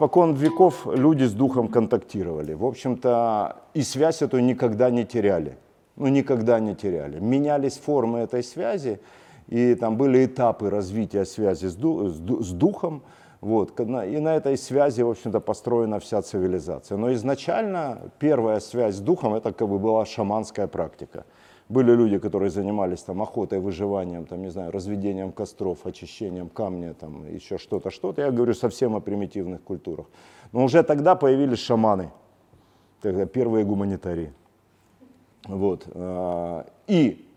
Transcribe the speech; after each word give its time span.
Испокон 0.00 0.32
веков 0.32 0.86
люди 0.86 1.24
с 1.24 1.34
духом 1.34 1.68
контактировали. 1.68 2.54
В 2.54 2.64
общем-то, 2.64 3.56
и 3.74 3.82
связь 3.82 4.22
эту 4.22 4.38
никогда 4.38 4.88
не 4.88 5.04
теряли. 5.04 5.58
Ну, 5.96 6.08
никогда 6.08 6.58
не 6.58 6.74
теряли. 6.74 7.18
Менялись 7.20 7.76
формы 7.76 8.20
этой 8.20 8.42
связи, 8.42 8.98
и 9.46 9.74
там 9.74 9.98
были 9.98 10.24
этапы 10.24 10.70
развития 10.70 11.26
связи 11.26 11.66
с, 11.66 11.74
ду- 11.74 12.08
с, 12.08 12.18
ду- 12.18 12.42
с 12.42 12.50
духом. 12.50 13.02
Вот. 13.42 13.78
И 13.78 13.84
на 13.84 14.36
этой 14.36 14.56
связи, 14.56 15.02
в 15.02 15.10
общем-то, 15.10 15.38
построена 15.40 16.00
вся 16.00 16.22
цивилизация. 16.22 16.96
Но 16.96 17.12
изначально 17.12 18.10
первая 18.18 18.60
связь 18.60 18.94
с 18.94 19.00
духом, 19.00 19.34
это 19.34 19.52
как 19.52 19.68
бы 19.68 19.78
была 19.78 20.06
шаманская 20.06 20.66
практика. 20.66 21.26
Были 21.70 21.92
люди, 21.94 22.18
которые 22.18 22.50
занимались 22.50 23.02
там 23.02 23.22
охотой, 23.22 23.60
выживанием, 23.60 24.26
там, 24.26 24.42
не 24.42 24.50
знаю, 24.50 24.72
разведением 24.72 25.30
костров, 25.30 25.86
очищением 25.86 26.48
камня, 26.48 26.94
там, 26.94 27.32
еще 27.32 27.58
что-то, 27.58 27.90
что-то. 27.90 28.22
Я 28.22 28.32
говорю 28.32 28.54
совсем 28.54 28.96
о 28.96 29.00
примитивных 29.00 29.62
культурах. 29.62 30.06
Но 30.50 30.64
уже 30.64 30.82
тогда 30.82 31.14
появились 31.14 31.60
шаманы, 31.60 32.10
тогда 33.00 33.24
первые 33.24 33.64
гуманитарии. 33.64 34.32
Вот. 35.46 35.86
а, 35.94 36.66
И 36.88 37.29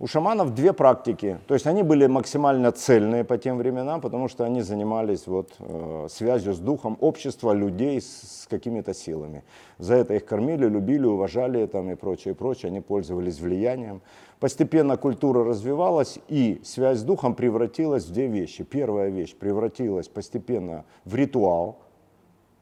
у 0.00 0.06
шаманов 0.06 0.54
две 0.54 0.72
практики. 0.72 1.38
То 1.46 1.52
есть 1.52 1.66
они 1.66 1.82
были 1.82 2.06
максимально 2.06 2.72
цельные 2.72 3.22
по 3.22 3.36
тем 3.36 3.58
временам, 3.58 4.00
потому 4.00 4.28
что 4.28 4.44
они 4.44 4.62
занимались 4.62 5.26
вот, 5.26 5.52
э, 5.58 6.06
связью 6.10 6.54
с 6.54 6.58
духом 6.58 6.96
общества, 7.00 7.52
людей 7.52 8.00
с, 8.00 8.42
с 8.42 8.46
какими-то 8.48 8.94
силами. 8.94 9.44
За 9.78 9.94
это 9.94 10.14
их 10.14 10.24
кормили, 10.24 10.66
любили, 10.66 11.04
уважали 11.04 11.66
там, 11.66 11.90
и 11.90 11.96
прочее, 11.96 12.32
и 12.32 12.36
прочее. 12.36 12.70
Они 12.70 12.80
пользовались 12.80 13.40
влиянием. 13.40 14.00
Постепенно 14.40 14.96
культура 14.96 15.44
развивалась, 15.44 16.18
и 16.28 16.62
связь 16.64 17.00
с 17.00 17.02
духом 17.02 17.34
превратилась 17.34 18.06
в 18.06 18.12
две 18.12 18.26
вещи. 18.26 18.64
Первая 18.64 19.10
вещь 19.10 19.34
превратилась 19.34 20.08
постепенно 20.08 20.86
в 21.04 21.14
ритуал, 21.14 21.76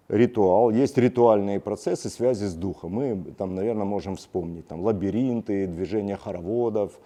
ритуал, 0.09 0.71
есть 0.71 0.99
ритуальные 0.99 1.61
процессы 1.61 2.09
связи 2.09 2.47
с 2.47 2.55
духом. 2.55 2.95
Мы 2.95 3.25
там, 3.39 3.55
наверное, 3.55 3.85
можем 3.85 4.17
вспомнить 4.17 4.67
там, 4.67 4.81
лабиринты, 4.81 5.69
движения 5.69 6.17
хороводов, 6.17 6.99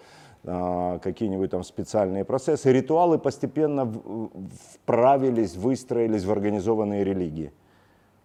какие-нибудь 0.43 1.51
там 1.51 1.63
специальные 1.63 2.25
процессы. 2.25 2.71
Ритуалы 2.71 3.17
постепенно 3.17 3.91
вправились, 4.73 5.55
выстроились 5.55 6.25
в 6.25 6.31
организованные 6.31 7.03
религии. 7.03 7.51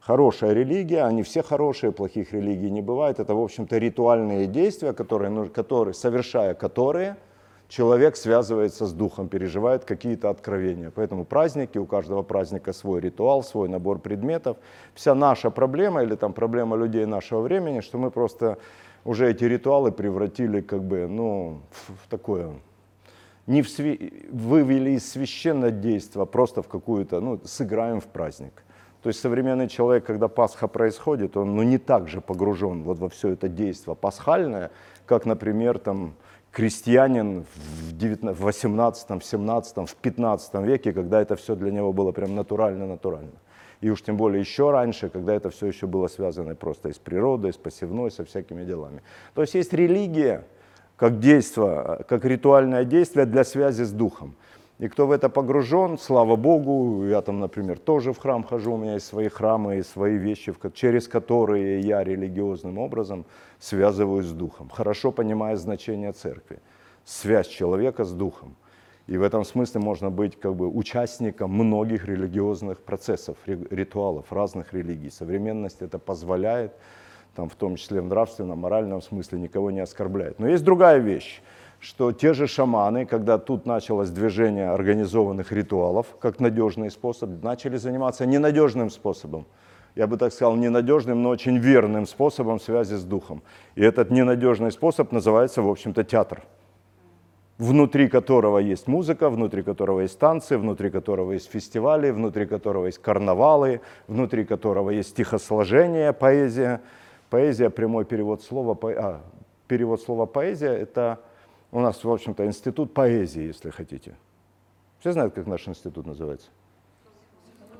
Хорошая 0.00 0.52
религия, 0.52 1.04
они 1.04 1.22
все 1.22 1.42
хорошие, 1.42 1.92
плохих 1.92 2.32
религий 2.32 2.70
не 2.70 2.82
бывает. 2.82 3.20
Это, 3.20 3.34
в 3.34 3.40
общем-то, 3.40 3.76
ритуальные 3.78 4.46
действия, 4.46 4.92
которые, 4.92 5.48
которые, 5.48 5.94
совершая 5.94 6.54
которые, 6.54 7.16
человек 7.68 8.16
связывается 8.16 8.86
с 8.86 8.92
духом, 8.92 9.28
переживает 9.28 9.84
какие-то 9.84 10.30
откровения. 10.30 10.90
Поэтому 10.90 11.24
праздники, 11.24 11.78
у 11.78 11.86
каждого 11.86 12.22
праздника 12.22 12.72
свой 12.72 13.00
ритуал, 13.00 13.42
свой 13.42 13.68
набор 13.68 13.98
предметов. 13.98 14.56
Вся 14.94 15.14
наша 15.14 15.50
проблема 15.50 16.02
или 16.02 16.16
там 16.16 16.32
проблема 16.32 16.76
людей 16.76 17.04
нашего 17.04 17.42
времени, 17.42 17.80
что 17.80 17.98
мы 17.98 18.10
просто 18.10 18.56
уже 19.08 19.30
эти 19.30 19.44
ритуалы 19.44 19.90
превратили 19.90 20.60
как 20.60 20.84
бы, 20.84 21.06
ну, 21.08 21.62
в, 21.70 22.04
в 22.04 22.08
такое, 22.10 22.50
не 23.46 23.62
в 23.62 23.66
све- 23.66 24.28
вывели 24.30 24.90
из 24.90 25.10
священного 25.10 25.70
действия, 25.70 26.20
а 26.20 26.26
просто 26.26 26.60
в 26.60 26.68
какую-то, 26.68 27.18
ну, 27.20 27.40
сыграем 27.42 28.02
в 28.02 28.04
праздник. 28.04 28.62
То 29.02 29.08
есть 29.08 29.20
современный 29.20 29.66
человек, 29.66 30.04
когда 30.04 30.28
Пасха 30.28 30.68
происходит, 30.68 31.38
он 31.38 31.56
ну, 31.56 31.62
не 31.62 31.78
так 31.78 32.06
же 32.08 32.20
погружен 32.20 32.82
вот 32.82 32.98
во 32.98 33.08
все 33.08 33.30
это 33.30 33.48
действие 33.48 33.96
пасхальное, 33.96 34.70
как, 35.06 35.24
например, 35.24 35.78
там, 35.78 36.12
крестьянин 36.52 37.46
в 37.54 37.96
19 37.96 38.38
в 38.38 38.44
18, 38.44 39.24
17, 39.24 39.88
в 39.88 39.94
15 39.94 40.54
веке, 40.66 40.92
когда 40.92 41.22
это 41.22 41.34
все 41.36 41.56
для 41.56 41.70
него 41.70 41.94
было 41.94 42.12
прям 42.12 42.34
натурально-натурально. 42.34 43.32
И 43.80 43.90
уж 43.90 44.02
тем 44.02 44.16
более 44.16 44.40
еще 44.40 44.70
раньше, 44.70 45.08
когда 45.08 45.34
это 45.34 45.50
все 45.50 45.66
еще 45.66 45.86
было 45.86 46.08
связано 46.08 46.54
просто 46.54 46.88
и 46.88 46.92
с 46.92 46.98
природой, 46.98 47.52
с 47.52 47.56
посевной, 47.56 48.10
со 48.10 48.24
всякими 48.24 48.64
делами. 48.64 49.02
То 49.34 49.42
есть 49.42 49.54
есть 49.54 49.72
религия 49.72 50.44
как 50.96 51.20
действие, 51.20 52.04
как 52.08 52.24
ритуальное 52.24 52.84
действие 52.84 53.24
для 53.24 53.44
связи 53.44 53.84
с 53.84 53.92
духом. 53.92 54.34
И 54.78 54.86
кто 54.86 55.06
в 55.08 55.10
это 55.10 55.28
погружен, 55.28 55.98
слава 55.98 56.36
Богу, 56.36 57.04
я 57.04 57.20
там, 57.20 57.40
например, 57.40 57.78
тоже 57.78 58.12
в 58.12 58.18
храм 58.18 58.44
хожу, 58.44 58.74
у 58.74 58.76
меня 58.76 58.94
есть 58.94 59.06
свои 59.06 59.28
храмы 59.28 59.78
и 59.78 59.82
свои 59.82 60.16
вещи, 60.16 60.54
через 60.72 61.08
которые 61.08 61.80
я 61.80 62.04
религиозным 62.04 62.78
образом 62.78 63.26
связываюсь 63.58 64.26
с 64.26 64.32
духом, 64.32 64.68
хорошо 64.68 65.10
понимая 65.10 65.56
значение 65.56 66.12
церкви, 66.12 66.60
связь 67.04 67.48
человека 67.48 68.04
с 68.04 68.12
духом. 68.12 68.56
И 69.08 69.16
в 69.16 69.22
этом 69.22 69.42
смысле 69.42 69.80
можно 69.80 70.10
быть 70.10 70.38
как 70.38 70.54
бы 70.54 70.68
участником 70.68 71.50
многих 71.50 72.04
религиозных 72.04 72.80
процессов, 72.82 73.38
ри- 73.46 73.66
ритуалов 73.70 74.30
разных 74.30 74.74
религий. 74.74 75.08
Современность 75.08 75.80
это 75.80 75.98
позволяет, 75.98 76.74
там, 77.34 77.48
в 77.48 77.54
том 77.54 77.76
числе 77.76 78.02
в 78.02 78.06
нравственном, 78.06 78.58
моральном 78.58 79.00
смысле, 79.00 79.40
никого 79.40 79.70
не 79.70 79.80
оскорбляет. 79.80 80.38
Но 80.38 80.46
есть 80.46 80.62
другая 80.62 80.98
вещь, 80.98 81.40
что 81.80 82.12
те 82.12 82.34
же 82.34 82.46
шаманы, 82.46 83.06
когда 83.06 83.38
тут 83.38 83.64
началось 83.64 84.10
движение 84.10 84.68
организованных 84.68 85.52
ритуалов, 85.52 86.06
как 86.20 86.38
надежный 86.38 86.90
способ, 86.90 87.42
начали 87.42 87.78
заниматься 87.78 88.26
ненадежным 88.26 88.90
способом. 88.90 89.46
Я 89.94 90.06
бы 90.06 90.18
так 90.18 90.34
сказал, 90.34 90.54
ненадежным, 90.54 91.22
но 91.22 91.30
очень 91.30 91.56
верным 91.56 92.06
способом 92.06 92.60
связи 92.60 92.94
с 92.94 93.04
духом. 93.04 93.42
И 93.74 93.82
этот 93.82 94.10
ненадежный 94.10 94.70
способ 94.70 95.12
называется, 95.12 95.62
в 95.62 95.68
общем-то, 95.70 96.04
театр 96.04 96.42
внутри 97.58 98.08
которого 98.08 98.58
есть 98.58 98.86
музыка, 98.86 99.28
внутри 99.28 99.62
которого 99.62 100.00
есть 100.00 100.18
танцы, 100.18 100.56
внутри 100.56 100.90
которого 100.90 101.32
есть 101.32 101.50
фестивали, 101.50 102.10
внутри 102.10 102.46
которого 102.46 102.86
есть 102.86 102.98
карнавалы, 102.98 103.80
внутри 104.06 104.44
которого 104.44 104.90
есть 104.90 105.10
стихосложение, 105.10 106.12
поэзия. 106.12 106.80
Поэзия, 107.30 107.68
прямой 107.68 108.06
перевод 108.06 108.42
слова, 108.42 108.78
а, 108.82 109.20
перевод 109.66 110.00
слова 110.00 110.24
поэзия, 110.24 110.70
это 110.70 111.20
у 111.72 111.80
нас, 111.80 112.02
в 112.02 112.10
общем-то, 112.10 112.46
институт 112.46 112.94
поэзии, 112.94 113.42
если 113.42 113.68
хотите. 113.68 114.14
Все 115.00 115.12
знают, 115.12 115.34
как 115.34 115.46
наш 115.46 115.68
институт 115.68 116.06
называется? 116.06 116.48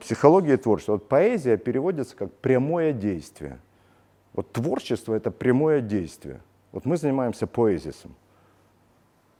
Психология 0.00 0.54
и 0.54 0.56
творчество. 0.58 0.92
Вот 0.92 1.08
поэзия 1.08 1.56
переводится 1.56 2.14
как 2.14 2.30
прямое 2.30 2.92
действие. 2.92 3.58
Вот 4.34 4.52
творчество– 4.52 5.14
это 5.14 5.30
прямое 5.30 5.80
действие. 5.80 6.40
Вот 6.70 6.84
мы 6.84 6.98
занимаемся 6.98 7.46
поэзисом 7.46 8.14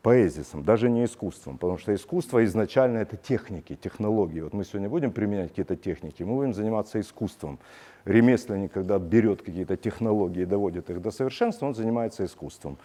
поэзисом, 0.03 0.63
даже 0.63 0.89
не 0.89 1.05
искусством, 1.05 1.59
потому 1.59 1.79
что 1.79 1.95
искусство 1.95 2.45
изначально 2.45 2.99
это 2.99 3.17
техники, 3.17 3.75
технологии. 3.75 4.41
Вот 4.41 4.55
мы 4.55 4.65
сегодня 4.65 4.89
будем 4.89 5.11
применять 5.11 5.51
какие-то 5.51 5.77
техники, 5.77 6.23
мы 6.23 6.35
будем 6.35 6.55
заниматься 6.55 7.01
искусством. 7.01 7.59
Ремесленник, 8.05 8.73
когда 8.73 8.99
берет 8.99 9.43
какие-то 9.43 9.77
технологии 9.77 10.43
и 10.43 10.47
доводит 10.47 10.91
их 10.91 11.03
до 11.03 11.11
совершенства, 11.11 11.67
он 11.67 11.75
занимается 11.75 12.25
искусством. 12.25 12.79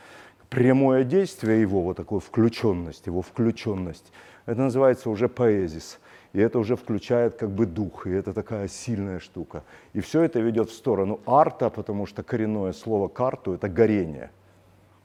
Прямое 0.50 1.04
действие 1.04 1.62
его, 1.62 1.82
вот 1.82 1.98
такой 1.98 2.20
включенность, 2.20 3.08
его 3.08 3.22
включенность, 3.22 4.12
это 4.46 4.62
называется 4.62 5.10
уже 5.10 5.30
поэзис. 5.30 6.00
И 6.34 6.40
это 6.40 6.58
уже 6.58 6.76
включает 6.76 7.36
как 7.36 7.52
бы 7.52 7.68
дух, 7.68 8.08
и 8.08 8.10
это 8.10 8.34
такая 8.34 8.68
сильная 8.68 9.20
штука. 9.20 9.64
И 9.94 10.00
все 10.00 10.24
это 10.24 10.40
ведет 10.40 10.70
в 10.70 10.74
сторону 10.74 11.20
арта, 11.28 11.70
потому 11.70 12.08
что 12.08 12.24
коренное 12.24 12.74
слово 12.74 13.08
карту– 13.08 13.54
это 13.54 13.70
горение– 13.70 14.32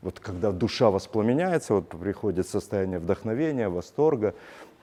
вот 0.02 0.20
когда 0.20 0.52
душа 0.52 0.90
воспламеняется, 0.90 1.74
вот 1.74 1.88
приходит 1.88 2.46
состояние 2.46 2.98
вдохновения, 2.98 3.68
восторга 3.68 4.34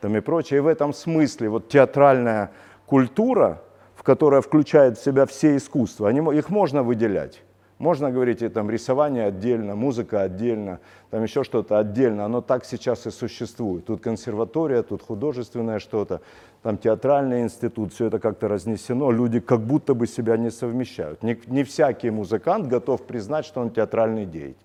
там 0.02 0.16
и 0.18 0.20
прочее. 0.20 0.58
И 0.58 0.62
в 0.62 0.68
этом 0.68 0.94
смысле 0.94 1.50
вот 1.50 1.70
театральная 1.70 2.52
культура, 2.85 3.62
в 3.96 4.03
которая 4.03 4.41
включает 4.41 4.97
в 4.97 5.03
себя 5.03 5.26
все 5.26 5.56
искусства, 5.56 6.09
они, 6.09 6.20
их 6.38 6.50
можно 6.50 6.84
выделять. 6.84 7.41
Можно 7.78 8.09
говорить, 8.09 8.41
и 8.41 8.47
там 8.47 8.70
рисование 8.70 9.26
отдельно, 9.26 9.76
музыка 9.76 10.22
отдельно, 10.22 10.79
там 11.09 11.23
еще 11.23 11.44
что-то 11.44 11.78
отдельно. 11.78 12.23
Оно 12.23 12.40
так 12.40 12.64
сейчас 12.64 13.06
и 13.06 13.11
существует. 13.11 13.85
Тут 13.85 14.02
консерватория, 14.02 14.82
тут 14.82 15.02
художественное 15.02 15.79
что-то, 15.79 16.22
там 16.64 16.78
театральный 16.78 17.41
институт, 17.41 17.94
все 17.94 18.06
это 18.06 18.20
как-то 18.20 18.47
разнесено. 18.47 19.11
Люди 19.11 19.41
как 19.41 19.59
будто 19.59 19.94
бы 19.94 20.08
себя 20.08 20.38
не 20.38 20.52
совмещают. 20.52 21.22
Не, 21.22 21.38
не 21.47 21.66
всякий 21.66 22.11
музыкант 22.11 22.68
готов 22.68 23.02
признать, 23.02 23.46
что 23.46 23.59
он 23.59 23.70
театральный 23.70 24.26
деятель. 24.26 24.56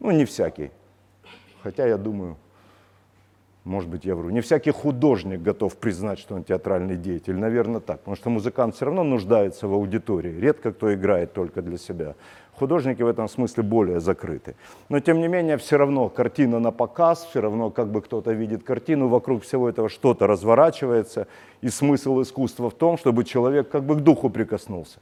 Ну, 0.00 0.10
не 0.10 0.24
всякий. 0.24 0.70
Хотя 1.62 1.86
я 1.86 1.96
думаю, 1.96 2.36
может 3.66 3.90
быть, 3.90 4.04
я 4.04 4.14
вру. 4.14 4.30
Не 4.30 4.40
всякий 4.40 4.70
художник 4.70 5.42
готов 5.42 5.76
признать, 5.76 6.20
что 6.20 6.36
он 6.36 6.44
театральный 6.44 6.96
деятель. 6.96 7.34
Наверное, 7.34 7.80
так. 7.80 7.98
Потому 7.98 8.16
что 8.16 8.30
музыкант 8.30 8.76
все 8.76 8.84
равно 8.84 9.02
нуждается 9.02 9.66
в 9.66 9.72
аудитории. 9.72 10.40
Редко 10.40 10.72
кто 10.72 10.94
играет 10.94 11.32
только 11.32 11.62
для 11.62 11.76
себя. 11.76 12.14
Художники 12.52 13.02
в 13.02 13.08
этом 13.08 13.28
смысле 13.28 13.64
более 13.64 13.98
закрыты. 13.98 14.54
Но, 14.88 15.00
тем 15.00 15.18
не 15.20 15.28
менее, 15.28 15.56
все 15.56 15.76
равно 15.78 16.08
картина 16.08 16.60
на 16.60 16.70
показ, 16.70 17.26
все 17.28 17.40
равно 17.40 17.70
как 17.70 17.90
бы 17.90 18.02
кто-то 18.02 18.30
видит 18.32 18.62
картину, 18.62 19.08
вокруг 19.08 19.42
всего 19.42 19.68
этого 19.68 19.88
что-то 19.88 20.28
разворачивается. 20.28 21.26
И 21.60 21.68
смысл 21.68 22.22
искусства 22.22 22.70
в 22.70 22.74
том, 22.74 22.96
чтобы 22.96 23.24
человек 23.24 23.68
как 23.68 23.82
бы 23.82 23.96
к 23.96 24.00
духу 24.00 24.30
прикоснулся 24.30 25.00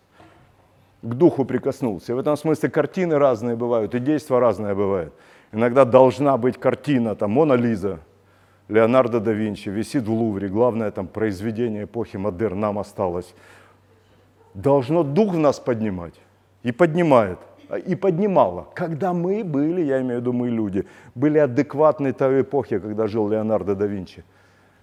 к 1.05 1.15
духу 1.15 1.45
прикоснулся. 1.45 2.13
И 2.13 2.15
в 2.15 2.19
этом 2.19 2.37
смысле 2.37 2.71
картины 2.71 3.19
разные 3.19 3.57
бывают, 3.57 3.95
и 3.95 3.99
действия 3.99 4.39
разные 4.39 4.75
бывают. 4.75 5.13
Иногда 5.53 5.85
должна 5.85 6.37
быть 6.37 6.59
картина, 6.59 7.15
там, 7.15 7.31
Мона 7.31 7.53
Лиза, 7.53 8.01
Леонардо 8.69 9.21
да 9.21 9.33
Винчи 9.33 9.69
висит 9.69 10.05
в 10.05 10.13
Лувре, 10.13 10.49
главное 10.49 10.91
там 10.91 11.07
произведение 11.07 11.85
эпохи 11.85 12.17
модерн 12.17 12.61
нам 12.61 12.79
осталось. 12.79 13.35
Должно 14.55 15.03
дух 15.03 15.35
в 15.35 15.39
нас 15.39 15.61
поднимать. 15.61 16.15
И 16.63 16.73
поднимает. 16.73 17.39
И 17.87 17.95
поднимало. 17.95 18.67
Когда 18.75 19.13
мы 19.13 19.45
были, 19.45 19.83
я 19.83 20.01
имею 20.01 20.19
в 20.19 20.21
виду 20.23 20.33
мы 20.33 20.49
люди, 20.49 20.87
были 21.15 21.39
адекватны 21.39 22.13
той 22.13 22.41
эпохи, 22.41 22.79
когда 22.79 23.07
жил 23.07 23.29
Леонардо 23.29 23.75
да 23.75 23.87
Винчи. 23.87 24.25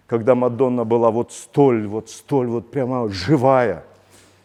Когда 0.06 0.36
Мадонна 0.36 0.84
была 0.84 1.10
вот 1.10 1.32
столь, 1.32 1.88
вот 1.88 2.10
столь, 2.10 2.48
вот 2.48 2.70
прямо 2.70 3.08
живая. 3.10 3.84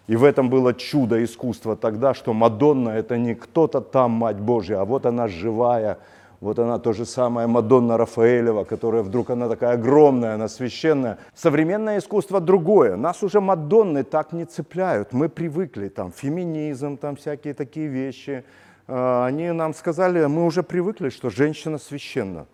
И 0.07 0.17
в 0.17 0.23
этом 0.23 0.51
было 0.51 0.73
чудо 0.73 1.23
искусства 1.25 1.77
тогда, 1.77 2.15
что 2.15 2.33
Мадонна 2.33 2.91
это 2.91 3.19
не 3.19 3.35
кто-то 3.35 3.81
там, 3.81 4.13
Мать 4.13 4.39
Божья, 4.39 4.81
а 4.81 4.85
вот 4.85 5.05
она 5.05 5.27
живая, 5.27 5.99
вот 6.41 6.59
она 6.59 6.79
то 6.79 6.93
же 6.93 7.05
самое 7.05 7.49
Мадонна 7.49 7.97
Рафаэлева, 7.97 8.65
которая 8.65 9.03
вдруг 9.03 9.31
она 9.31 9.49
такая 9.49 9.73
огромная, 9.73 10.35
она 10.35 10.49
священная. 10.49 11.19
Современное 11.35 11.99
искусство 11.99 12.41
другое. 12.41 12.97
Нас 12.97 13.23
уже 13.23 13.41
Мадонны 13.41 14.05
так 14.05 14.33
не 14.33 14.45
цепляют. 14.45 15.13
Мы 15.13 15.29
привыкли, 15.29 15.89
там, 15.89 16.13
феминизм, 16.13 16.99
там 16.99 17.17
всякие 17.17 17.55
такие 17.55 17.89
вещи. 17.89 18.45
А, 18.87 19.27
они 19.27 19.51
нам 19.51 19.75
сказали, 19.75 20.25
мы 20.27 20.45
уже 20.45 20.63
привыкли, 20.63 21.09
что 21.09 21.31
женщина 21.31 21.79
священна. 21.79 22.47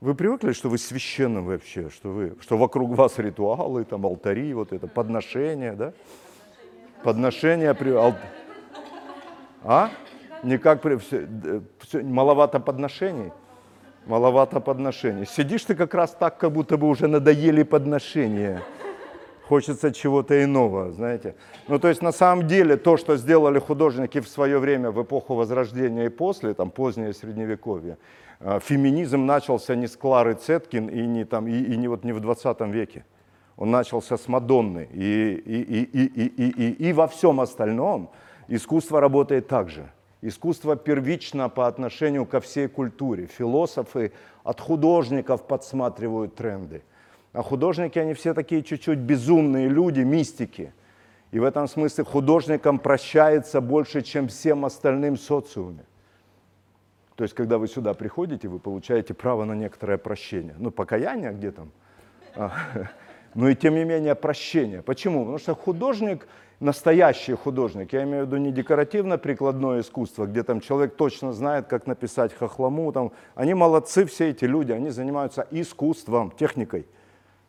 Вы 0.00 0.14
привыкли, 0.14 0.52
что 0.52 0.68
вы 0.68 0.78
священны 0.78 1.40
вообще, 1.40 1.90
что, 1.90 2.10
вы, 2.10 2.36
что 2.40 2.56
вокруг 2.56 2.94
вас 2.94 3.18
ритуалы, 3.18 3.84
там 3.84 4.06
алтари, 4.06 4.52
вот 4.54 4.72
это 4.72 4.86
подношение, 4.86 5.72
да? 5.72 5.92
Подношение, 7.02 7.74
при... 7.74 7.94
А? 9.64 9.90
Никак, 10.42 10.80
при... 10.82 10.96
все, 10.96 11.28
все, 11.80 12.02
маловато 12.02 12.60
подношений? 12.60 13.32
Маловато 14.06 14.60
подношений. 14.60 15.26
Сидишь 15.26 15.64
ты 15.64 15.74
как 15.74 15.94
раз 15.94 16.12
так, 16.12 16.38
как 16.38 16.52
будто 16.52 16.76
бы 16.76 16.88
уже 16.88 17.08
надоели 17.08 17.64
подношения. 17.64 18.62
Хочется 19.48 19.92
чего-то 19.92 20.42
иного, 20.42 20.92
знаете. 20.92 21.34
Ну, 21.68 21.78
то 21.78 21.88
есть, 21.88 22.02
на 22.02 22.12
самом 22.12 22.48
деле, 22.48 22.76
то, 22.76 22.96
что 22.96 23.16
сделали 23.16 23.60
художники 23.60 24.20
в 24.20 24.28
свое 24.28 24.58
время, 24.58 24.90
в 24.90 25.02
эпоху 25.02 25.34
Возрождения 25.34 26.06
и 26.06 26.08
после, 26.08 26.54
там, 26.54 26.70
позднее 26.70 27.12
Средневековье, 27.12 27.96
а, 28.40 28.58
феминизм 28.58 29.24
начался 29.24 29.76
не 29.76 29.86
с 29.86 29.96
Клары 29.96 30.34
Цеткин 30.34 30.88
и 30.88 31.06
не, 31.06 31.24
там, 31.24 31.46
и, 31.46 31.52
и 31.52 31.76
не, 31.76 31.88
вот, 31.88 32.04
не 32.04 32.12
в 32.12 32.20
20 32.20 32.60
веке. 32.62 33.04
Он 33.56 33.70
начался 33.70 34.16
с 34.16 34.28
Мадонны. 34.28 34.88
И, 34.92 35.32
и, 35.34 35.62
и, 35.62 35.82
и, 35.82 36.06
и, 36.06 36.26
и, 36.26 36.50
и, 36.50 36.88
и 36.88 36.92
во 36.92 37.06
всем 37.06 37.40
остальном 37.40 38.10
искусство 38.48 39.00
работает 39.00 39.48
так 39.48 39.70
же. 39.70 39.90
Искусство 40.22 40.76
первично 40.76 41.48
по 41.48 41.66
отношению 41.66 42.26
ко 42.26 42.40
всей 42.40 42.68
культуре. 42.68 43.26
Философы 43.26 44.12
от 44.44 44.60
художников 44.60 45.46
подсматривают 45.46 46.34
тренды. 46.34 46.82
А 47.32 47.42
художники, 47.42 47.98
они 47.98 48.14
все 48.14 48.34
такие 48.34 48.62
чуть-чуть 48.62 48.98
безумные 48.98 49.68
люди, 49.68 50.00
мистики. 50.00 50.72
И 51.32 51.38
в 51.38 51.44
этом 51.44 51.68
смысле 51.68 52.04
художникам 52.04 52.78
прощается 52.78 53.60
больше, 53.60 54.02
чем 54.02 54.28
всем 54.28 54.64
остальным 54.64 55.16
социуме. 55.16 55.84
То 57.14 57.24
есть, 57.24 57.34
когда 57.34 57.58
вы 57.58 57.68
сюда 57.68 57.94
приходите, 57.94 58.48
вы 58.48 58.58
получаете 58.58 59.14
право 59.14 59.44
на 59.44 59.54
некоторое 59.54 59.96
прощение. 59.98 60.54
Ну, 60.58 60.70
покаяние 60.70 61.32
где 61.32 61.50
там? 61.50 61.70
Но 63.36 63.50
и 63.50 63.54
тем 63.54 63.74
не 63.74 63.84
менее 63.84 64.14
прощение. 64.14 64.80
Почему? 64.80 65.20
Потому 65.20 65.38
что 65.38 65.54
художник, 65.54 66.26
настоящий 66.58 67.34
художник, 67.34 67.92
я 67.92 68.04
имею 68.04 68.24
в 68.24 68.28
виду 68.28 68.38
не 68.38 68.50
декоративно-прикладное 68.50 69.82
искусство, 69.82 70.24
где 70.24 70.42
там 70.42 70.60
человек 70.60 70.96
точно 70.96 71.34
знает, 71.34 71.66
как 71.66 71.86
написать 71.86 72.32
хохлому, 72.32 72.90
там, 72.92 73.12
они 73.34 73.52
молодцы 73.52 74.06
все 74.06 74.30
эти 74.30 74.46
люди, 74.46 74.72
они 74.72 74.88
занимаются 74.88 75.46
искусством, 75.50 76.30
техникой, 76.30 76.86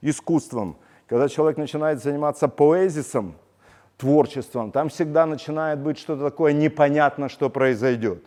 искусством. 0.02 0.76
Когда 1.08 1.30
человек 1.30 1.58
начинает 1.58 2.04
заниматься 2.04 2.50
поэзисом, 2.50 3.36
творчеством, 3.96 4.72
там 4.72 4.90
всегда 4.90 5.26
начинает 5.26 5.80
быть 5.80 5.98
что-то 5.98 6.26
такое 6.26 6.52
непонятно, 6.52 7.30
что 7.30 7.50
произойдет. 7.50 8.26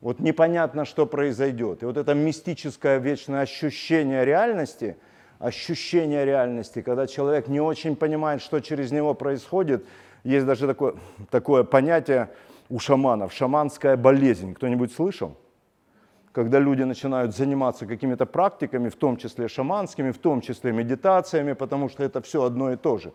Вот 0.00 0.20
непонятно, 0.20 0.84
что 0.84 1.06
произойдет. 1.06 1.82
И 1.82 1.86
вот 1.86 1.96
это 1.96 2.14
мистическое 2.14 2.98
вечное 2.98 3.40
ощущение 3.40 4.24
реальности, 4.24 4.96
ощущение 5.42 6.24
реальности, 6.24 6.82
когда 6.82 7.06
человек 7.06 7.48
не 7.48 7.60
очень 7.60 7.96
понимает, 7.96 8.40
что 8.40 8.60
через 8.60 8.92
него 8.92 9.14
происходит, 9.14 9.84
есть 10.24 10.46
даже 10.46 10.66
такое, 10.66 10.94
такое 11.30 11.64
понятие 11.64 12.28
у 12.70 12.78
шаманов, 12.78 13.32
шаманская 13.32 13.96
болезнь. 13.96 14.54
Кто-нибудь 14.54 14.92
слышал? 14.92 15.36
Когда 16.32 16.60
люди 16.60 16.84
начинают 16.84 17.34
заниматься 17.34 17.86
какими-то 17.86 18.24
практиками, 18.24 18.88
в 18.88 18.96
том 18.96 19.16
числе 19.16 19.48
шаманскими, 19.48 20.12
в 20.12 20.18
том 20.18 20.40
числе 20.40 20.72
медитациями, 20.72 21.54
потому 21.54 21.88
что 21.88 22.04
это 22.04 22.22
все 22.22 22.44
одно 22.44 22.72
и 22.72 22.76
то 22.76 22.98
же. 22.98 23.12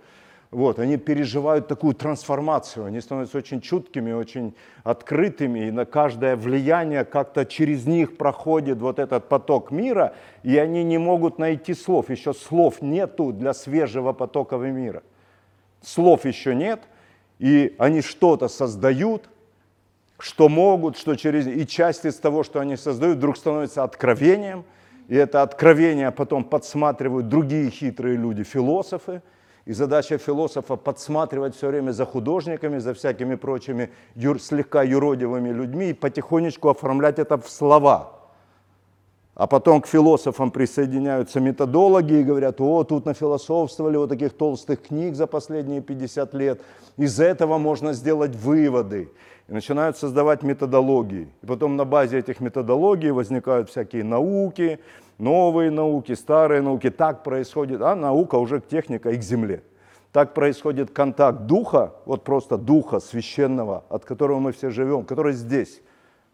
Вот, 0.50 0.80
они 0.80 0.96
переживают 0.96 1.68
такую 1.68 1.94
трансформацию, 1.94 2.86
они 2.86 3.02
становятся 3.02 3.38
очень 3.38 3.60
чуткими, 3.60 4.14
очень 4.14 4.56
открытыми, 4.84 5.68
и 5.68 5.72
на 5.72 5.86
каждое 5.86 6.38
влияние 6.38 7.04
как-то 7.04 7.46
через 7.46 7.86
них 7.86 8.16
проходит 8.16 8.80
вот 8.80 8.98
этот 8.98 9.28
поток 9.28 9.72
мира, 9.72 10.14
и 10.44 10.58
они 10.58 10.86
не 10.86 10.98
могут 10.98 11.38
найти 11.38 11.74
слов, 11.74 12.10
еще 12.10 12.34
слов 12.34 12.82
нету 12.82 13.34
для 13.34 13.54
свежего 13.54 14.14
потока 14.14 14.56
мира. 14.56 15.04
Слов 15.82 16.24
еще 16.24 16.56
нет, 16.56 16.80
и 17.40 17.76
они 17.78 18.02
что-то 18.02 18.48
создают, 18.48 19.30
что 20.18 20.48
могут, 20.48 20.98
что 20.98 21.16
через... 21.16 21.46
И 21.46 21.68
часть 21.68 22.06
из 22.06 22.16
того, 22.16 22.44
что 22.44 22.62
они 22.62 22.78
создают, 22.78 23.18
вдруг 23.18 23.36
становится 23.36 23.84
откровением, 23.84 24.64
и 25.10 25.16
это 25.16 25.42
откровение 25.42 26.12
потом 26.12 26.46
подсматривают 26.46 27.28
другие 27.28 27.70
хитрые 27.70 28.16
люди, 28.16 28.44
философы– 28.44 29.22
и 29.68 29.74
задача 29.74 30.18
философа 30.18 30.78
подсматривать 30.78 31.54
все 31.54 31.68
время 31.68 31.92
за 31.92 32.06
художниками, 32.06 32.78
за 32.78 32.94
всякими 32.94 33.36
прочими 33.36 33.90
юр, 34.16 34.42
слегка 34.42 34.82
юродивыми 34.82 35.50
людьми 35.50 35.90
и 35.90 35.94
потихонечку 35.94 36.70
оформлять 36.70 37.20
это 37.20 37.38
в 37.38 37.50
слова. 37.50 38.17
А 39.38 39.46
потом 39.46 39.82
к 39.82 39.88
философам 39.88 40.50
присоединяются 40.50 41.40
методологи 41.40 42.14
и 42.14 42.24
говорят, 42.24 42.60
о, 42.60 42.84
тут 42.84 43.06
нафилософствовали 43.06 43.96
вот 43.96 44.10
таких 44.10 44.34
толстых 44.34 44.82
книг 44.82 45.14
за 45.14 45.28
последние 45.28 45.80
50 45.80 46.34
лет. 46.34 46.62
Из 46.98 47.20
этого 47.20 47.60
можно 47.60 47.94
сделать 47.94 48.36
выводы. 48.36 49.12
И 49.48 49.54
начинают 49.54 49.96
создавать 49.96 50.42
методологии. 50.42 51.28
И 51.44 51.46
потом 51.46 51.76
на 51.76 51.86
базе 51.86 52.18
этих 52.18 52.40
методологий 52.40 53.12
возникают 53.12 53.70
всякие 53.70 54.04
науки, 54.04 54.80
новые 55.20 55.70
науки, 55.70 56.16
старые 56.16 56.64
науки. 56.64 56.90
Так 56.90 57.24
происходит, 57.24 57.80
а 57.84 57.96
наука 57.96 58.38
уже 58.38 58.60
техника 58.60 59.12
и 59.12 59.18
к 59.18 59.22
земле. 59.22 59.62
Так 60.14 60.34
происходит 60.34 60.90
контакт 60.90 61.42
духа, 61.42 61.94
вот 62.06 62.24
просто 62.24 62.58
духа 62.58 63.00
священного, 63.00 63.84
от 63.88 64.04
которого 64.04 64.40
мы 64.40 64.52
все 64.52 64.72
живем, 64.72 65.06
который 65.06 65.34
здесь, 65.34 65.84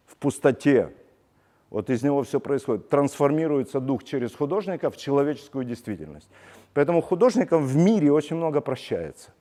в 0.05 0.15
пустоте. 0.15 0.93
Вот 1.73 1.89
из 1.89 2.03
него 2.03 2.21
все 2.21 2.39
происходит. 2.39 2.87
Трансформируется 2.87 3.79
дух 3.79 4.03
через 4.03 4.35
художника 4.35 4.91
в 4.91 4.95
человеческую 4.95 5.65
действительность. 5.65 6.29
Поэтому 6.75 7.01
художникам 7.01 7.65
в 7.65 7.75
мире 7.75 8.11
очень 8.11 8.35
много 8.35 8.61
прощается. 8.61 9.31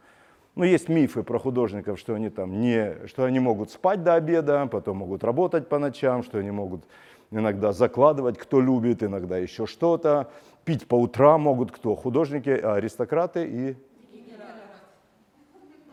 Ну, 0.55 0.65
есть 0.65 0.89
мифы 0.89 1.23
про 1.23 1.39
художников, 1.39 1.99
что 1.99 2.15
они 2.15 2.31
там 2.31 2.59
не, 2.59 3.07
что 3.07 3.25
они 3.25 3.39
могут 3.39 3.71
спать 3.71 4.03
до 4.03 4.15
обеда, 4.15 4.67
потом 4.73 4.97
могут 4.97 5.25
работать 5.25 5.69
по 5.69 5.79
ночам, 5.79 6.23
что 6.23 6.39
они 6.39 6.51
могут 6.51 6.85
иногда 7.31 7.73
закладывать, 7.73 8.39
кто 8.39 8.63
любит, 8.63 9.03
иногда 9.03 9.37
еще 9.37 9.67
что-то. 9.67 10.31
Пить 10.65 10.89
по 10.89 10.95
утрам 10.95 11.43
могут 11.43 11.71
кто? 11.71 11.95
Художники, 11.95 12.49
аристократы 12.49 13.47
и... 13.47 13.77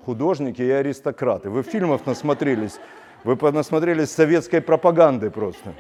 Художники 0.06 0.62
и 0.62 0.72
аристократы. 0.72 1.50
Вы 1.50 1.64
фильмов 1.64 2.06
насмотрелись, 2.06 2.80
вы 3.26 3.36
насмотрелись 3.52 4.10
советской 4.10 4.62
пропаганды 4.62 5.30
просто. 5.32 5.76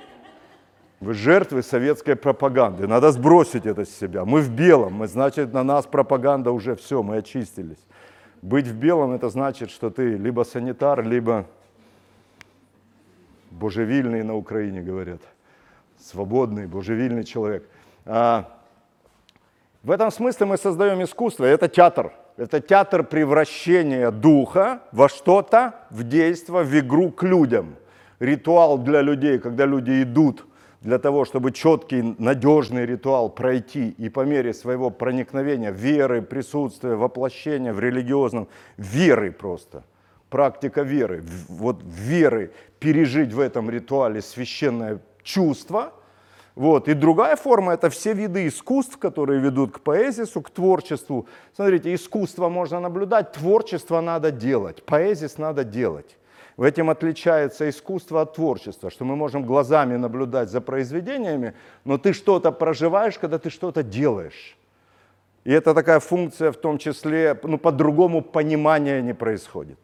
Вы 1.00 1.14
жертвы 1.14 1.64
советской 1.64 2.16
пропаганды. 2.16 2.86
Надо 2.88 3.12
сбросить 3.12 3.66
это 3.66 3.86
с 3.86 3.90
себя. 3.90 4.26
Мы 4.26 4.42
в 4.42 4.50
белом, 4.50 4.94
мы, 4.96 5.08
значит, 5.08 5.54
на 5.54 5.64
нас 5.64 5.86
пропаганда 5.86 6.52
уже 6.52 6.76
все, 6.76 7.02
мы 7.04 7.18
очистились. 7.18 7.80
Быть 8.42 8.68
в 8.68 8.76
белом 8.76 9.12
это 9.12 9.30
значит, 9.30 9.70
что 9.70 9.90
ты 9.90 10.16
либо 10.18 10.44
санитар, 10.44 11.04
либо 11.04 11.46
божевильный 13.52 14.24
на 14.24 14.36
Украине 14.36 14.82
говорят 14.82 15.22
свободный, 16.00 16.68
божевильный 16.68 17.24
человек. 17.24 17.68
А, 18.06 18.50
в 19.84 19.92
этом 19.92 20.12
смысле 20.12 20.46
мы 20.48 20.58
создаем 20.58 21.04
искусство, 21.04 21.46
это 21.46 21.68
театр. 21.68 22.14
Это 22.38 22.62
театр 22.62 23.04
превращения 23.04 24.12
духа 24.12 24.82
во 24.94 25.10
что-то, 25.10 25.76
в 25.90 26.04
действие, 26.04 26.64
в 26.64 26.80
игру 26.80 27.12
к 27.12 27.24
людям. 27.24 27.76
Ритуал 28.20 28.78
для 28.78 29.02
людей, 29.02 29.40
когда 29.40 29.66
люди 29.66 30.04
идут 30.04 30.46
для 30.82 30.98
того, 30.98 31.26
чтобы 31.26 31.52
четкий, 31.52 32.16
надежный 32.20 32.86
ритуал 32.86 33.30
пройти 33.30 33.90
и 33.90 34.10
по 34.10 34.22
мере 34.26 34.54
своего 34.54 34.90
проникновения, 34.90 35.72
веры, 35.72 36.22
присутствия, 36.22 36.96
воплощения 36.96 37.74
в 37.74 37.80
религиозном, 37.80 38.48
веры 38.78 39.32
просто, 39.32 39.84
практика 40.30 40.84
веры, 40.84 41.24
вот 41.50 41.82
веры, 41.84 42.52
пережить 42.80 43.34
в 43.34 43.40
этом 43.40 43.70
ритуале 43.70 44.22
священное 44.22 45.00
чувство, 45.24 45.92
Вот. 46.60 46.90
И 46.90 46.94
другая 46.94 47.38
форма– 47.38 47.74
это 47.76 47.90
все 47.90 48.14
виды 48.14 48.46
искусств, 48.46 48.98
которые 48.98 49.40
ведут 49.40 49.72
к 49.72 49.80
поэзису, 49.80 50.42
к 50.42 50.50
творчеству. 50.50 51.26
Смотрите, 51.56 51.94
искусство 51.94 52.50
можно 52.50 52.82
наблюдать, 52.82 53.32
творчество 53.32 54.02
надо 54.02 54.32
делать, 54.32 54.84
поэзис 54.84 55.38
надо 55.38 55.64
делать. 55.64 56.18
В 56.60 56.64
этом 56.64 56.90
отличается 56.90 57.70
искусство 57.70 58.20
от 58.20 58.34
творчества, 58.34 58.90
что 58.90 59.06
мы 59.06 59.16
можем 59.16 59.46
глазами 59.46 59.96
наблюдать 59.96 60.50
за 60.50 60.60
произведениями, 60.60 61.54
но 61.86 61.98
ты 61.98 62.12
что-то 62.12 62.52
проживаешь, 62.52 63.18
когда 63.18 63.40
ты 63.40 63.50
что-то 63.50 63.82
делаешь. 63.82 64.58
И 65.46 65.54
это 65.54 65.74
такая 65.74 66.02
функция, 66.02 66.52
в 66.52 66.58
том 66.58 66.78
числе, 66.78 67.40
ну, 67.44 67.58
по-другому 67.58 68.22
понимания 68.22 69.02
не 69.02 69.14
происходит. 69.14 69.80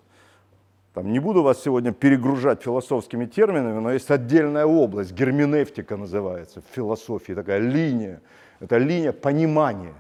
Там, 0.94 1.14
не 1.14 1.20
буду 1.20 1.44
вас 1.44 1.64
сегодня 1.64 1.94
перегружать 1.94 2.64
философскими 2.64 3.26
терминами, 3.26 3.80
но 3.80 3.94
есть 3.94 4.12
отдельная 4.12 4.66
область, 4.66 5.14
герменевтика 5.14 5.96
называется, 5.96 6.60
в 6.60 6.76
философии, 6.76 7.32
такая 7.32 7.60
линия. 7.60 8.20
Это 8.60 8.80
линия 8.80 9.14
понимания. 9.14 9.94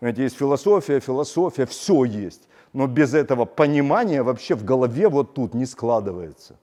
Знаете, 0.00 0.22
есть 0.22 0.36
философия, 0.36 1.00
философия, 1.00 1.66
все 1.66 2.04
есть. 2.04 2.48
Но 2.72 2.86
без 2.86 3.14
этого 3.14 3.44
понимания 3.44 4.22
вообще 4.22 4.54
в 4.54 4.64
голове 4.64 5.08
вот 5.08 5.34
тут 5.34 5.54
не 5.54 5.66
складывается. 5.66 6.56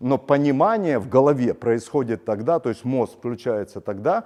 Но 0.00 0.18
понимание 0.18 0.98
в 0.98 1.08
голове 1.08 1.54
происходит 1.54 2.24
тогда, 2.24 2.58
то 2.58 2.70
есть 2.70 2.84
мозг 2.84 3.18
включается 3.18 3.80
тогда, 3.80 4.24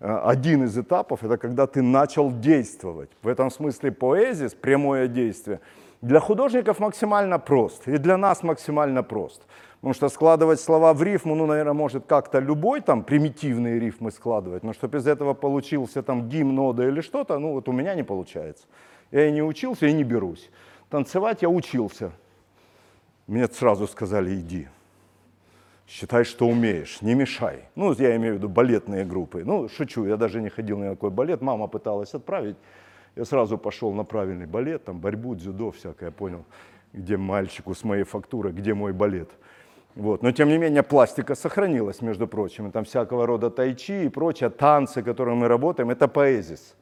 э, 0.00 0.20
один 0.24 0.64
из 0.64 0.78
этапов, 0.78 1.24
это 1.24 1.36
когда 1.36 1.66
ты 1.66 1.82
начал 1.82 2.30
действовать. 2.30 3.10
В 3.22 3.28
этом 3.28 3.50
смысле 3.50 3.92
поэзис, 3.92 4.54
прямое 4.54 5.08
действие– 5.08 5.60
для 6.06 6.20
художников 6.20 6.78
максимально 6.78 7.38
прост, 7.38 7.88
и 7.88 7.98
для 7.98 8.16
нас 8.16 8.44
максимально 8.44 9.02
прост. 9.02 9.42
Потому 9.80 9.94
что 9.94 10.08
складывать 10.08 10.60
слова 10.60 10.94
в 10.94 11.02
рифму, 11.02 11.34
ну, 11.34 11.46
наверное, 11.46 11.72
может 11.72 12.06
как-то 12.06 12.38
любой 12.38 12.80
там 12.80 13.02
примитивные 13.02 13.80
рифмы 13.80 14.12
складывать, 14.12 14.62
но 14.62 14.72
чтобы 14.72 14.98
из 14.98 15.06
этого 15.06 15.34
получился 15.34 16.02
там 16.02 16.28
гимн, 16.28 16.58
ода 16.58 16.88
или 16.88 17.00
что-то, 17.00 17.38
ну, 17.38 17.52
вот 17.52 17.68
у 17.68 17.72
меня 17.72 17.94
не 17.94 18.04
получается. 18.04 18.64
Я 19.10 19.28
и 19.28 19.32
не 19.32 19.42
учился, 19.42 19.86
и 19.86 19.92
не 19.92 20.04
берусь. 20.04 20.50
Танцевать 20.90 21.42
я 21.42 21.48
учился. 21.48 22.12
Мне 23.26 23.48
сразу 23.48 23.88
сказали, 23.88 24.36
иди. 24.36 24.68
Считай, 25.88 26.24
что 26.24 26.46
умеешь, 26.46 27.02
не 27.02 27.14
мешай. 27.14 27.64
Ну, 27.74 27.92
я 27.94 28.14
имею 28.16 28.34
в 28.34 28.36
виду 28.38 28.48
балетные 28.48 29.04
группы. 29.04 29.42
Ну, 29.44 29.68
шучу, 29.68 30.06
я 30.06 30.16
даже 30.16 30.40
не 30.40 30.50
ходил 30.50 30.78
на 30.78 30.90
какой 30.90 31.10
балет. 31.10 31.42
Мама 31.42 31.66
пыталась 31.66 32.14
отправить. 32.14 32.56
Я 33.16 33.24
сразу 33.24 33.56
пошел 33.56 33.92
на 33.92 34.04
правильный 34.04 34.46
балет, 34.46 34.84
там 34.84 35.00
борьбу, 35.00 35.34
дзюдо, 35.34 35.70
всякое, 35.70 36.10
понял, 36.10 36.44
где 36.92 37.16
мальчику 37.16 37.74
с 37.74 37.82
моей 37.82 38.04
фактурой, 38.04 38.52
где 38.52 38.74
мой 38.74 38.92
балет. 38.92 39.30
Вот. 39.94 40.22
Но 40.22 40.32
тем 40.32 40.50
не 40.50 40.58
менее 40.58 40.82
пластика 40.82 41.34
сохранилась, 41.34 42.02
между 42.02 42.26
прочим. 42.28 42.68
И 42.68 42.70
там 42.70 42.84
всякого 42.84 43.26
рода 43.26 43.48
тайчи 43.48 44.04
и 44.04 44.08
прочее, 44.10 44.50
танцы, 44.50 45.02
которые 45.02 45.34
мы 45.34 45.48
работаем, 45.48 45.90
это 45.90 46.06
поэзис. 46.06 46.74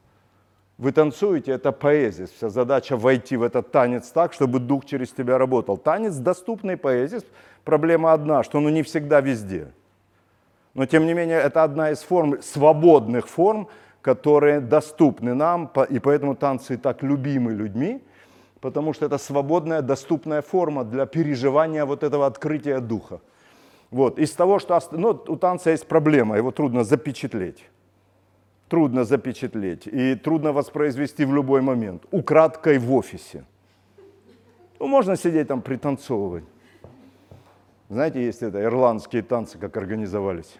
Вы 0.77 0.91
танцуете, 0.91 1.53
это 1.53 1.71
поэзис. 1.71 2.31
Вся 2.31 2.49
задача 2.49 2.97
войти 2.97 3.37
в 3.37 3.43
этот 3.43 3.71
танец 3.71 4.09
так, 4.09 4.33
чтобы 4.33 4.59
дух 4.59 4.85
через 4.85 5.11
тебя 5.11 5.37
работал. 5.37 5.77
Танец 5.77 6.15
доступный 6.15 6.75
поэзис. 6.75 7.23
Проблема 7.63 8.11
одна, 8.11 8.43
что 8.43 8.57
он 8.57 8.73
не 8.73 8.83
всегда 8.83 9.21
везде. 9.21 9.71
Но 10.73 10.85
тем 10.85 11.05
не 11.05 11.13
менее, 11.13 11.39
это 11.39 11.63
одна 11.63 11.91
из 11.91 11.99
форм, 11.99 12.41
свободных 12.41 13.29
форм, 13.29 13.69
которые 14.05 14.59
доступны 14.59 15.33
нам, 15.33 15.71
и 15.89 15.99
поэтому 15.99 16.35
танцы 16.35 16.77
так 16.77 17.03
любимы 17.03 17.53
людьми, 17.53 18.01
потому 18.61 18.93
что 18.93 19.07
это 19.07 19.17
свободная, 19.17 19.81
доступная 19.81 20.41
форма 20.41 20.83
для 20.83 21.05
переживания 21.07 21.85
вот 21.85 22.03
этого 22.03 22.27
открытия 22.27 22.79
духа. 22.79 23.19
Вот. 23.89 24.19
Из 24.19 24.31
того, 24.31 24.59
что 24.59 24.79
ну, 24.91 25.09
у 25.27 25.35
танца 25.37 25.71
есть 25.71 25.87
проблема, 25.87 26.37
его 26.37 26.51
трудно 26.51 26.83
запечатлеть. 26.83 27.65
Трудно 28.69 29.05
запечатлеть 29.05 29.87
и 29.87 30.15
трудно 30.15 30.53
воспроизвести 30.53 31.25
в 31.25 31.33
любой 31.33 31.61
момент. 31.61 32.03
Украдкой 32.11 32.77
в 32.77 32.93
офисе. 32.93 33.43
Ну, 34.79 34.87
можно 34.87 35.17
сидеть 35.17 35.47
там 35.47 35.61
пританцовывать. 35.61 36.43
Знаете, 37.89 38.23
есть 38.23 38.43
это 38.43 38.61
ирландские 38.61 39.23
танцы, 39.23 39.57
как 39.57 39.77
организовались. 39.77 40.59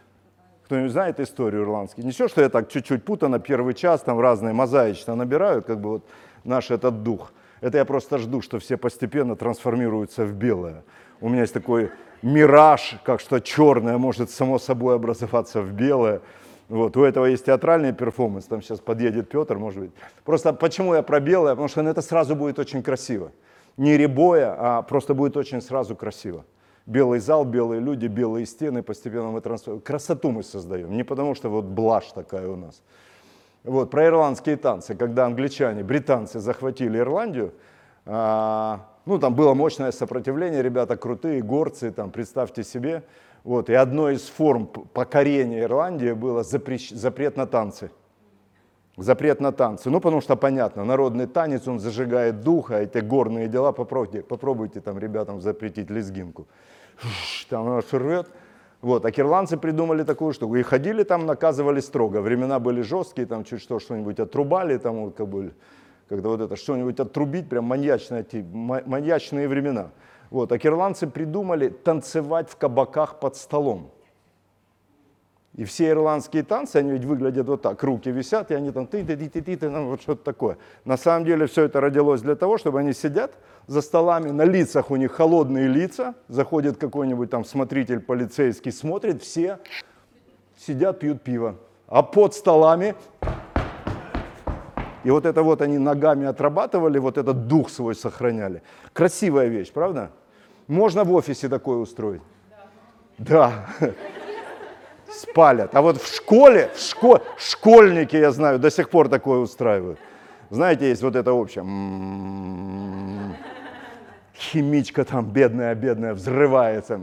Кто-нибудь 0.66 0.92
знает 0.92 1.20
историю 1.20 1.64
ирландскую? 1.64 2.06
Не 2.06 2.12
все, 2.12 2.28
что 2.28 2.42
я 2.42 2.50
так 2.50 2.70
чуть-чуть 2.70 3.04
путано, 3.04 3.40
первый 3.40 3.76
час, 3.76 4.02
там 4.02 4.20
разные 4.20 4.54
мозаично 4.54 5.14
набираю, 5.16 5.62
как 5.62 5.80
бы 5.80 5.90
вот 5.90 6.06
наш 6.44 6.72
этот 6.72 7.04
дух. 7.04 7.34
Это 7.62 7.78
я 7.78 7.86
просто 7.86 8.18
жду, 8.18 8.42
что 8.42 8.58
все 8.58 8.76
постепенно 8.76 9.36
трансформируются 9.36 10.26
в 10.26 10.34
белое. 10.34 10.84
У 11.22 11.30
меня 11.30 11.42
есть 11.42 11.54
такой 11.54 11.92
мираж, 12.24 12.96
как 13.04 13.20
что 13.20 13.40
черное 13.40 14.00
может 14.00 14.32
само 14.32 14.58
собой 14.58 14.96
образоваться 14.96 15.62
в 15.62 15.72
белое. 15.72 16.22
Вот, 16.68 16.98
у 16.98 17.04
этого 17.04 17.26
есть 17.26 17.46
театральный 17.46 17.94
перформанс, 17.94 18.46
там 18.46 18.64
сейчас 18.64 18.80
подъедет 18.80 19.30
Петр, 19.30 19.60
может 19.60 19.80
быть. 19.80 19.92
Просто 20.24 20.52
почему 20.52 20.96
я 20.96 21.04
про 21.04 21.20
белое? 21.20 21.54
Потому 21.54 21.68
что 21.68 21.82
это 21.82 22.02
сразу 22.02 22.36
будет 22.36 22.58
очень 22.58 22.82
красиво. 22.82 23.32
Не 23.78 23.98
ребоя, 23.98 24.56
а 24.58 24.82
просто 24.82 25.14
будет 25.14 25.38
очень 25.38 25.62
сразу 25.62 25.96
красиво 25.96 26.44
белый 26.86 27.20
зал, 27.20 27.46
белые 27.46 27.82
люди, 27.82 28.08
белые 28.08 28.46
стены, 28.46 28.84
постепенно 28.84 29.32
мы 29.32 29.42
трансформируем. 29.42 29.84
Красоту 29.84 30.32
мы 30.32 30.44
создаем, 30.44 30.96
не 30.96 31.04
потому 31.04 31.36
что 31.36 31.50
вот 31.50 31.66
блажь 31.66 32.12
такая 32.14 32.48
у 32.48 32.56
нас. 32.56 32.82
Вот, 33.64 33.90
про 33.90 34.06
ирландские 34.06 34.58
танцы, 34.58 34.94
когда 34.94 35.26
англичане, 35.26 35.84
британцы 35.84 36.40
захватили 36.40 37.00
Ирландию, 37.00 37.54
а, 38.06 38.88
ну, 39.08 39.18
там 39.18 39.34
было 39.34 39.56
мощное 39.56 39.92
сопротивление, 39.92 40.62
ребята 40.62 40.98
крутые, 40.98 41.42
горцы, 41.42 41.92
там, 41.92 42.12
представьте 42.12 42.64
себе. 42.64 43.04
Вот, 43.44 43.70
и 43.70 43.74
одной 43.74 44.16
из 44.16 44.28
форм 44.28 44.68
покорения 44.68 45.62
Ирландии 45.62 46.12
было 46.12 46.44
запрещ, 46.44 46.92
запрет 46.92 47.38
на 47.38 47.48
танцы. 47.48 47.90
Запрет 48.98 49.42
на 49.42 49.52
танцы. 49.52 49.90
Ну, 49.90 50.00
потому 50.00 50.22
что 50.22 50.36
понятно, 50.36 50.86
народный 50.86 51.26
танец, 51.26 51.68
он 51.68 51.80
зажигает 51.80 52.42
дух, 52.42 52.70
а 52.70 52.82
эти 52.82 53.00
горные 53.00 53.48
дела, 53.48 53.72
попробуйте, 53.72 54.22
попробуйте 54.22 54.80
там 54.80 55.00
ребятам 55.00 55.42
запретить 55.42 55.90
лезгинку 55.90 56.48
там 57.50 57.68
она 57.68 57.82
рвет. 57.92 58.30
Вот, 58.82 59.04
а 59.04 59.12
кирландцы 59.12 59.58
придумали 59.58 60.04
такую 60.04 60.34
штуку. 60.34 60.56
И 60.56 60.62
ходили 60.62 61.04
там, 61.04 61.26
наказывали 61.26 61.80
строго. 61.80 62.22
Времена 62.22 62.60
были 62.60 62.82
жесткие, 62.82 63.26
там 63.26 63.44
чуть 63.44 63.62
что, 63.62 63.80
что-нибудь 63.80 64.20
отрубали, 64.20 64.78
там 64.78 65.12
как 65.12 65.28
бы, 65.28 65.54
когда 66.08 66.30
вот 66.30 66.42
это 66.42 66.56
что-нибудь 66.56 67.00
отрубить, 67.00 67.50
прям 67.50 67.66
маньячные, 67.66 68.26
маньячные 68.54 69.48
времена. 69.48 69.90
Вот, 70.30 70.52
а 70.52 70.60
кирландцы 70.60 71.08
придумали 71.08 71.70
танцевать 71.70 72.50
в 72.50 72.58
кабаках 72.58 73.20
под 73.20 73.36
столом. 73.36 73.92
И 75.56 75.64
все 75.64 75.90
ирландские 75.90 76.44
танцы, 76.44 76.78
они 76.78 76.92
ведь 76.92 77.06
выглядят 77.06 77.48
вот 77.48 77.62
так, 77.62 77.82
руки 77.82 78.12
висят, 78.12 78.52
и 78.52 78.56
они 78.56 78.72
там 78.72 78.88
ты 78.88 79.06
ты 79.06 79.16
ты 79.16 79.30
ты 79.30 79.42
ты, 79.42 79.56
ты 79.56 79.70
ну, 79.70 79.88
вот 79.88 80.02
что-то 80.02 80.22
такое. 80.22 80.58
На 80.84 80.98
самом 80.98 81.26
деле 81.26 81.48
все 81.48 81.64
это 81.64 81.80
родилось 81.80 82.22
для 82.22 82.36
того, 82.36 82.58
чтобы 82.58 82.82
они 82.82 82.92
сидят 82.92 83.32
за 83.66 83.82
столами, 83.82 84.32
на 84.32 84.44
лицах 84.44 84.92
у 84.92 84.98
них 84.98 85.14
холодные 85.14 85.70
лица, 85.70 86.16
заходит 86.28 86.78
какой-нибудь 86.78 87.30
там 87.30 87.46
смотритель 87.46 88.02
полицейский, 88.02 88.74
смотрит, 88.74 89.22
все 89.24 89.60
сидят, 90.58 91.00
пьют 91.00 91.22
пиво. 91.22 91.56
А 91.88 92.04
под 92.04 92.34
столами, 92.34 92.96
и 95.06 95.10
вот 95.10 95.26
это 95.26 95.42
вот 95.42 95.62
они 95.62 95.78
ногами 95.78 96.26
отрабатывали, 96.26 97.00
вот 97.00 97.18
этот 97.18 97.48
дух 97.48 97.70
свой 97.70 97.96
сохраняли. 97.96 98.62
Красивая 98.92 99.48
вещь, 99.48 99.72
правда? 99.72 100.12
Можно 100.68 101.06
в 101.06 101.14
офисе 101.14 101.48
такое 101.48 101.78
устроить? 101.78 102.22
Да. 103.18 103.68
да 103.80 103.96
спалят. 105.16 105.76
А 105.76 105.82
вот 105.82 106.02
в 106.02 106.16
школе, 106.16 106.70
в 106.76 106.80
школе, 106.80 107.22
школьники, 107.38 108.16
я 108.16 108.32
знаю, 108.32 108.60
до 108.60 108.70
сих 108.70 108.90
пор 108.90 109.10
такое 109.10 109.40
устраивают. 109.40 110.00
Знаете, 110.50 110.90
есть 110.90 111.02
вот 111.02 111.16
это 111.16 111.34
общее. 111.34 111.64
Химичка 114.36 115.04
там 115.06 115.26
бедная, 115.26 115.74
бедная, 115.76 116.14
взрывается. 116.14 117.00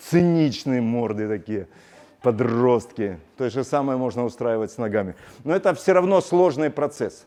Циничные 0.00 0.80
морды 0.80 1.28
такие, 1.28 1.66
подростки. 2.22 3.18
То 3.36 3.50
же 3.50 3.64
самое 3.64 3.98
можно 3.98 4.24
устраивать 4.24 4.70
с 4.70 4.78
ногами. 4.78 5.14
Но 5.44 5.54
это 5.54 5.74
все 5.74 5.92
равно 5.92 6.20
сложный 6.20 6.70
процесс. 6.70 7.26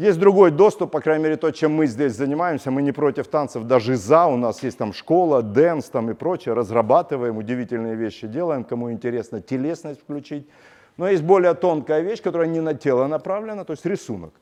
Есть 0.00 0.18
другой 0.18 0.50
доступ, 0.50 0.92
по 0.92 1.00
крайней 1.02 1.24
мере, 1.24 1.36
то, 1.36 1.50
чем 1.50 1.74
мы 1.74 1.86
здесь 1.86 2.14
занимаемся. 2.14 2.70
Мы 2.70 2.80
не 2.80 2.90
против 2.90 3.28
танцев, 3.28 3.64
даже 3.64 3.96
за. 3.96 4.24
У 4.24 4.36
нас 4.38 4.62
есть 4.62 4.78
там 4.78 4.94
школа, 4.94 5.42
dance 5.42 5.90
там 5.90 6.10
и 6.10 6.14
прочее. 6.14 6.54
Разрабатываем, 6.54 7.36
удивительные 7.36 7.96
вещи 7.96 8.26
делаем. 8.26 8.64
Кому 8.64 8.90
интересно, 8.90 9.42
телесность 9.42 10.00
включить. 10.00 10.48
Но 10.96 11.06
есть 11.06 11.22
более 11.22 11.52
тонкая 11.52 12.00
вещь, 12.00 12.22
которая 12.22 12.48
не 12.48 12.60
на 12.60 12.72
тело 12.72 13.08
направлена, 13.08 13.64
то 13.64 13.74
есть 13.74 13.84
рисунок. 13.84 14.32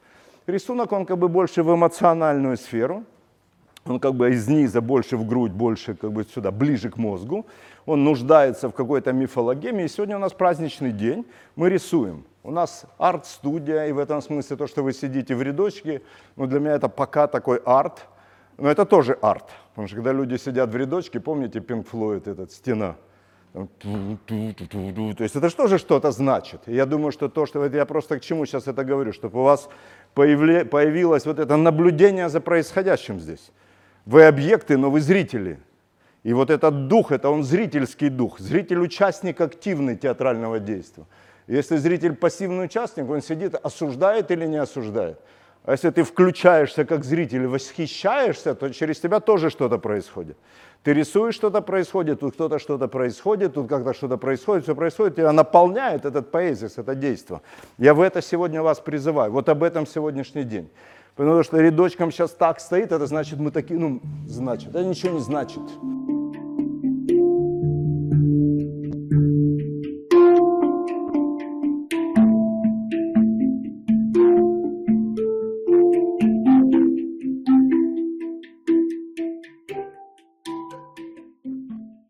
Рисунок, 0.46 0.92
он 0.92 1.04
как 1.04 1.18
бы 1.18 1.26
больше 1.26 1.64
в 1.64 1.74
эмоциональную 1.74 2.56
сферу. 2.56 3.02
Он 3.88 4.00
как 4.00 4.14
бы 4.14 4.30
из 4.30 4.48
низа 4.48 4.80
больше 4.80 5.16
в 5.16 5.26
грудь, 5.26 5.52
больше 5.52 5.94
как 5.94 6.12
бы 6.12 6.24
сюда, 6.24 6.50
ближе 6.50 6.90
к 6.90 6.96
мозгу. 6.96 7.46
Он 7.86 8.04
нуждается 8.04 8.68
в 8.68 8.72
какой-то 8.72 9.12
мифологемии. 9.12 9.84
И 9.84 9.88
сегодня 9.88 10.16
у 10.16 10.20
нас 10.20 10.32
праздничный 10.32 10.92
день. 10.92 11.24
Мы 11.56 11.70
рисуем. 11.70 12.24
У 12.42 12.50
нас 12.50 12.84
арт-студия, 12.98 13.86
и 13.86 13.92
в 13.92 13.98
этом 13.98 14.22
смысле 14.22 14.56
то, 14.56 14.66
что 14.66 14.82
вы 14.82 14.92
сидите 14.92 15.34
в 15.34 15.42
рядочке, 15.42 16.02
ну, 16.36 16.46
для 16.46 16.60
меня 16.60 16.74
это 16.74 16.88
пока 16.88 17.26
такой 17.26 17.60
арт, 17.64 18.06
но 18.56 18.70
это 18.70 18.84
тоже 18.84 19.18
арт. 19.20 19.44
Потому 19.70 19.86
что 19.86 19.96
когда 19.96 20.12
люди 20.12 20.36
сидят 20.36 20.70
в 20.70 20.76
рядочке, 20.76 21.20
помните 21.20 21.58
Pink 21.58 21.86
Floyd, 21.90 22.30
этот 22.30 22.52
«Стена». 22.52 22.96
То 23.54 25.22
есть 25.24 25.36
это 25.36 25.48
же 25.48 25.56
тоже 25.56 25.78
что-то 25.78 26.10
значит. 26.10 26.60
Я 26.66 26.86
думаю, 26.86 27.12
что 27.12 27.28
то, 27.28 27.46
что 27.46 27.64
я 27.64 27.86
просто 27.86 28.18
к 28.18 28.22
чему 28.22 28.46
сейчас 28.46 28.68
это 28.68 28.84
говорю, 28.84 29.12
чтобы 29.12 29.40
у 29.40 29.42
вас 29.42 29.68
появилось 30.14 31.26
вот 31.26 31.38
это 31.38 31.56
наблюдение 31.56 32.28
за 32.28 32.40
происходящим 32.40 33.18
здесь. 33.18 33.50
Вы 34.08 34.24
объекты, 34.24 34.78
но 34.78 34.90
вы 34.90 35.02
зрители. 35.02 35.58
И 36.22 36.32
вот 36.32 36.48
этот 36.48 36.88
дух, 36.88 37.12
это 37.12 37.28
он 37.28 37.44
зрительский 37.44 38.08
дух. 38.08 38.38
Зритель 38.38 38.78
участник 38.78 39.38
активный 39.38 39.96
театрального 39.96 40.58
действия. 40.58 41.04
Если 41.46 41.76
зритель 41.76 42.14
пассивный 42.14 42.64
участник, 42.64 43.10
он 43.10 43.20
сидит, 43.20 43.54
осуждает 43.54 44.30
или 44.30 44.46
не 44.46 44.56
осуждает. 44.56 45.20
А 45.64 45.72
если 45.72 45.90
ты 45.90 46.04
включаешься 46.04 46.86
как 46.86 47.04
зритель 47.04 47.46
восхищаешься, 47.48 48.54
то 48.54 48.70
через 48.70 48.98
тебя 48.98 49.20
тоже 49.20 49.50
что-то 49.50 49.76
происходит. 49.76 50.38
Ты 50.82 50.94
рисуешь, 50.94 51.34
что-то 51.34 51.60
происходит, 51.60 52.20
тут 52.20 52.32
кто-то 52.32 52.58
что-то 52.58 52.88
происходит, 52.88 53.52
тут 53.52 53.68
как-то 53.68 53.92
что-то 53.92 54.16
происходит, 54.16 54.64
все 54.64 54.74
происходит, 54.74 55.16
тебя 55.16 55.32
наполняет 55.32 56.06
этот 56.06 56.30
поэзис, 56.30 56.78
это 56.78 56.94
действие. 56.94 57.42
Я 57.76 57.92
в 57.92 58.00
это 58.00 58.22
сегодня 58.22 58.62
вас 58.62 58.80
призываю, 58.80 59.32
вот 59.32 59.50
об 59.50 59.62
этом 59.62 59.86
сегодняшний 59.86 60.44
день. 60.44 60.70
Потому 61.18 61.42
что 61.42 61.58
рядочком 61.60 62.12
сейчас 62.12 62.30
так 62.30 62.60
стоит, 62.60 62.92
это 62.92 63.04
значит 63.08 63.40
мы 63.40 63.50
такие, 63.50 63.78
ну, 63.78 64.00
значит, 64.28 64.68
это 64.68 64.84
ничего 64.84 65.14
не 65.14 65.20
значит. 65.20 65.58